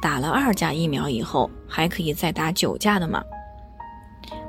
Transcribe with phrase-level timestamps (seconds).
[0.00, 3.22] 打了二价疫苗以后，还可以再打九价的吗？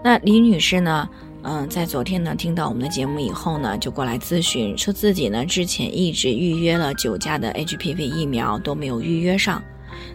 [0.04, 1.08] 那李女士呢？
[1.44, 9.64] 嗯，在昨天呢，听到我们的节目以后呢，就过来咨询，说自己呢之前一直预约了九价的 HPV 疫苗都没有预约上，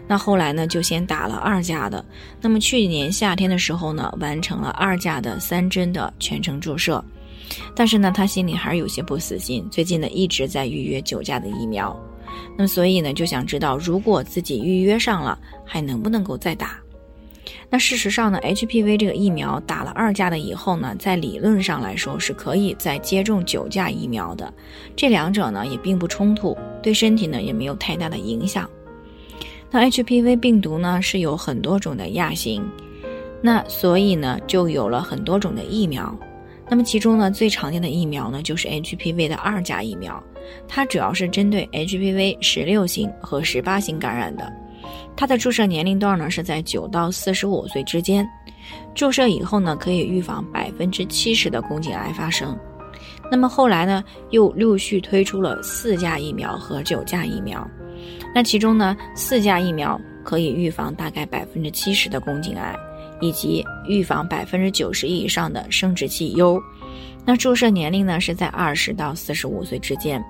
[0.05, 2.05] 那后来呢就先打了二价的。
[2.39, 7.03] 那么去年夏天的时候呢，完成了二价的三针的全程注射，
[7.73, 11.97] 但是呢，她心里还是有些不死心，最近呢一直在预约九价的疫苗。
[12.57, 16.79] 那么，所以呢，就想知道，如果自己预约上了，还能不能够再打？
[17.69, 24.53] 那事实上呢，HPV 这个疫苗打了二价的以后呢，在理论上来说是可以再接种九价疫苗的，
[24.95, 28.69] 这两者呢也并不冲突，对身体呢也没有太大的影响。
[29.71, 32.63] 那 HPV 病毒呢是有很多种的亚型，
[33.41, 36.15] 那所以呢就有了很多种的疫苗。
[36.69, 40.23] 那么其中呢最常见的疫苗呢就是 HPV 的二价疫苗。
[40.67, 44.51] 它主要是针对 HPV 十六型和十八型感染的，
[45.15, 48.27] 它的注射年龄段呢是在九到四十五岁之间，
[48.95, 52.57] 注射以后呢可以预防百分之七十的宫颈癌发生。
[53.31, 57.67] 那么后来呢又陆续推出了四价疫苗和九价疫苗，
[58.33, 62.75] 那其中呢四价疫苗可以预防大概百分之七十的宫颈癌，
[63.21, 66.59] 以及预防百分之九十以上的生殖器疣。
[67.25, 70.23] 那注射年龄呢是在二十到四十五岁之间，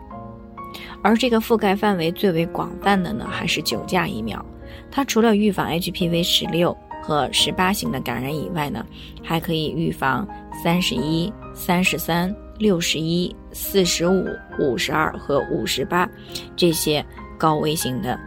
[1.02, 4.44] 而这个覆盖范围最为广泛的呢还是九价疫苗。
[4.92, 8.86] 它除了预防 HPV 十六和十八型的感染以外呢，
[9.24, 10.28] 还可以预防
[10.64, 14.26] 三十一、三十三、六十一、四十五、
[14.60, 16.08] 五十二和五十八
[16.56, 17.04] 这些
[17.38, 18.20] 高危型的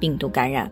[0.00, 0.70] 病毒感染。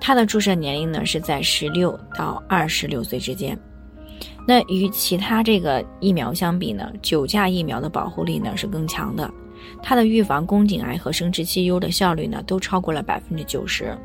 [0.00, 3.58] 它的注射年龄呢是在十六到二十六岁之间。
[4.46, 9.32] 那与其他这个疫苗相比呢，九价疫苗的保护力呢是更强的，
[9.82, 13.96] 它的预防宫颈癌和生殖器疣的效率呢都超过了百分之九十。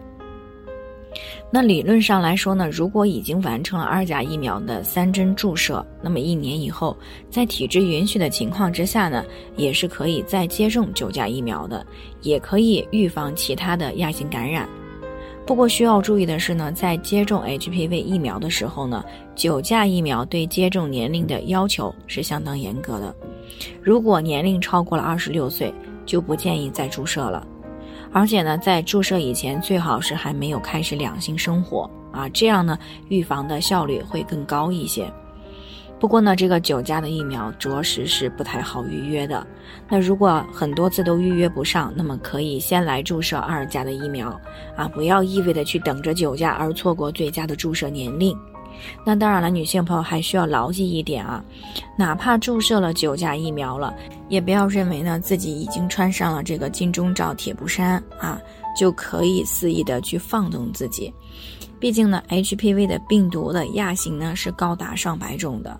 [1.51, 6.95] 那理论上来说呢，如果已经完成了二价疫苗的三针注射，那么一年以后，
[7.31, 9.25] 在体质允许的情况之下呢，
[9.57, 11.83] 也是可以再接种九价疫苗的，
[12.21, 14.69] 也可以预防其他的亚型感染。
[15.45, 19.03] 不过需要注意的是呢，在接种 HPV 疫苗的时候呢，
[19.35, 23.15] 九价疫苗对接种年龄的要求是相当严格的。
[23.81, 25.73] 如果年龄超过了二十六岁，
[26.05, 27.45] 就不建议再注射了。
[28.11, 35.11] 而且呢，在注射以前，最好是还没有开始两性生活啊，这样呢，预防的效率会更高一些。
[35.99, 39.45] 不过呢，这个九价的疫苗着实是不太好预约的。
[39.89, 44.29] 那如果很多次都预约不上，那么可以先来注射二价的疫苗，
[44.77, 48.37] 啊，不要一味的去等着九价而错过最佳的注射年龄。
[49.03, 51.43] 那当然了，女性朋友还需要牢记一点啊，
[51.97, 53.93] 哪怕注射了九价疫苗了，
[54.29, 58.39] 也不要认为呢自己已经穿上了这个金钟罩铁布衫啊，
[58.77, 61.13] 就可以肆意的去放纵自己。
[61.79, 65.79] 毕竟呢，HPV 的病毒的亚型呢是高达上百种的。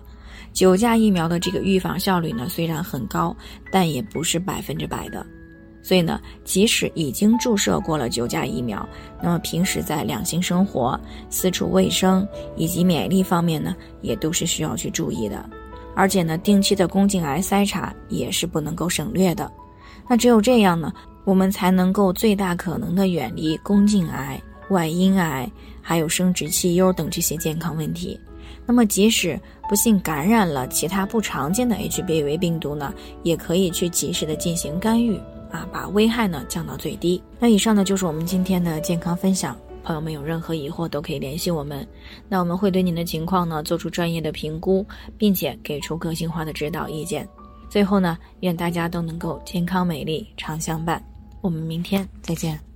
[0.52, 3.36] 九价疫苗的这个预防效率呢，虽然很高，
[3.70, 5.24] 但也不是百分之百的。
[5.82, 8.86] 所以呢，即使已经注射过了九价疫苗，
[9.22, 10.98] 那么平时在两性生活、
[11.30, 15.48] 私处卫生以及免疫力方面呢，也都是需要去注意的。
[15.94, 19.50] 而且呢，定期的宫颈癌筛查也是不能够省略的。
[20.08, 20.92] 那只有这样呢，
[21.24, 25.50] 我们才能够最大可能的远离宫颈癌、外阴癌，
[25.80, 28.18] 还有生殖器疣等这些健康问题。
[28.66, 29.38] 那么，即使
[29.68, 32.92] 不幸感染了其他不常见的 H B V 病毒呢，
[33.22, 35.16] 也可以去及时的进行干预
[35.50, 37.20] 啊，把危害呢降到最低。
[37.38, 41.86] 那以上呢就是我们今天的健康分享，朋友们有任何疑惑都可以联系我们，
[42.28, 44.86] 那我们会对您的情况呢做出专业的评估，
[45.18, 47.26] 并且给出个性化的指导意见。
[47.68, 51.02] 最后呢，愿大家都能够健康美丽常相伴。
[51.40, 52.69] 我们明天再见。